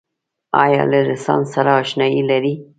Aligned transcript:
آیا 0.63 0.83
له 0.91 0.99
رنسانس 1.07 1.47
سره 1.53 1.71
اشنایې 1.81 2.21
لرئ؟ 2.29 2.53